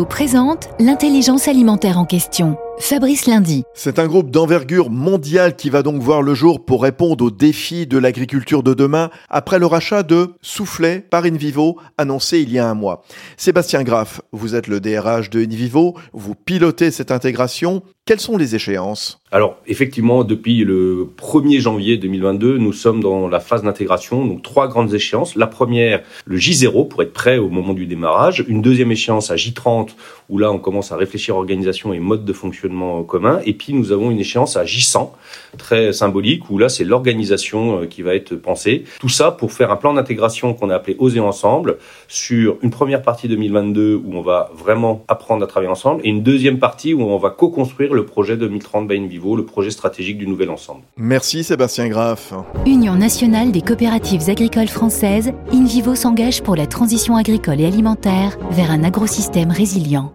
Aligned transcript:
Présente 0.00 0.70
l'intelligence 0.80 1.48
alimentaire 1.48 1.98
en 1.98 2.06
question. 2.06 2.56
Fabrice 2.78 3.26
Lundi. 3.26 3.64
C'est 3.74 3.98
un 3.98 4.06
groupe 4.06 4.30
d'envergure 4.30 4.90
mondiale 4.90 5.56
qui 5.56 5.70
va 5.70 5.82
donc 5.82 6.02
voir 6.02 6.22
le 6.22 6.34
jour 6.34 6.64
pour 6.64 6.82
répondre 6.82 7.24
aux 7.24 7.30
défis 7.30 7.86
de 7.86 7.98
l'agriculture 7.98 8.62
de 8.62 8.74
demain 8.74 9.10
après 9.28 9.58
le 9.58 9.66
rachat 9.66 10.02
de 10.02 10.30
Soufflet 10.40 11.00
par 11.00 11.24
InVivo 11.24 11.76
annoncé 11.98 12.40
il 12.40 12.50
y 12.50 12.58
a 12.58 12.68
un 12.68 12.74
mois. 12.74 13.04
Sébastien 13.36 13.82
Graff, 13.82 14.20
vous 14.32 14.54
êtes 14.54 14.66
le 14.66 14.80
DRH 14.80 15.30
de 15.30 15.44
InVivo, 15.44 15.94
vous 16.12 16.34
pilotez 16.34 16.90
cette 16.90 17.12
intégration. 17.12 17.82
Quelles 18.04 18.20
sont 18.20 18.36
les 18.36 18.56
échéances? 18.56 19.20
Alors, 19.30 19.58
effectivement, 19.66 20.24
depuis 20.24 20.64
le 20.64 21.08
1er 21.16 21.60
janvier 21.60 21.98
2022, 21.98 22.58
nous 22.58 22.72
sommes 22.72 23.00
dans 23.00 23.28
la 23.28 23.38
phase 23.38 23.62
d'intégration, 23.62 24.26
donc 24.26 24.42
trois 24.42 24.66
grandes 24.66 24.92
échéances. 24.92 25.36
La 25.36 25.46
première, 25.46 26.02
le 26.24 26.36
J0 26.36 26.88
pour 26.88 27.02
être 27.02 27.12
prêt 27.12 27.38
au 27.38 27.48
moment 27.48 27.74
du 27.74 27.86
démarrage. 27.86 28.44
Une 28.48 28.60
deuxième 28.60 28.90
échéance 28.90 29.30
à 29.30 29.36
J30 29.36 29.90
où 30.28 30.38
là, 30.38 30.50
on 30.50 30.58
commence 30.58 30.90
à 30.90 30.96
réfléchir 30.96 31.36
organisation 31.36 31.92
et 31.92 32.00
mode 32.00 32.24
de 32.24 32.32
fonctionnement 32.32 32.61
commun. 33.06 33.40
Et 33.44 33.52
puis, 33.54 33.72
nous 33.72 33.92
avons 33.92 34.10
une 34.10 34.20
échéance 34.20 34.56
à 34.56 34.64
J100, 34.64 35.10
très 35.58 35.92
symbolique, 35.92 36.50
où 36.50 36.58
là, 36.58 36.68
c'est 36.68 36.84
l'organisation 36.84 37.82
euh, 37.82 37.86
qui 37.86 38.02
va 38.02 38.14
être 38.14 38.34
pensée. 38.34 38.84
Tout 39.00 39.08
ça 39.08 39.30
pour 39.30 39.52
faire 39.52 39.70
un 39.70 39.76
plan 39.76 39.94
d'intégration 39.94 40.54
qu'on 40.54 40.70
a 40.70 40.76
appelé 40.76 40.96
Oser 40.98 41.20
ensemble 41.20 41.78
sur 42.08 42.56
une 42.62 42.70
première 42.70 43.02
partie 43.02 43.28
2022 43.28 44.00
où 44.04 44.16
on 44.16 44.22
va 44.22 44.50
vraiment 44.54 45.04
apprendre 45.08 45.44
à 45.44 45.46
travailler 45.46 45.70
ensemble 45.70 46.00
et 46.04 46.08
une 46.08 46.22
deuxième 46.22 46.58
partie 46.58 46.94
où 46.94 47.02
on 47.02 47.18
va 47.18 47.30
co-construire 47.30 47.94
le 47.94 48.04
projet 48.04 48.36
2030 48.36 48.88
by 48.88 49.06
Vivo, 49.06 49.36
le 49.36 49.44
projet 49.44 49.70
stratégique 49.70 50.18
du 50.18 50.26
nouvel 50.26 50.50
ensemble. 50.50 50.82
Merci 50.96 51.44
Sébastien 51.44 51.88
Graff. 51.88 52.32
Union 52.66 52.94
nationale 52.94 53.52
des 53.52 53.62
coopératives 53.62 54.28
agricoles 54.28 54.68
françaises, 54.68 55.32
InVivo 55.52 55.94
s'engage 55.94 56.42
pour 56.42 56.56
la 56.56 56.66
transition 56.66 57.16
agricole 57.16 57.60
et 57.60 57.66
alimentaire 57.66 58.38
vers 58.50 58.70
un 58.70 58.84
agrosystème 58.84 59.50
résilient. 59.50 60.12